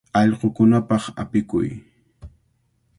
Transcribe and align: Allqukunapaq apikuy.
Allqukunapaq 0.19 1.03
apikuy. 1.21 1.69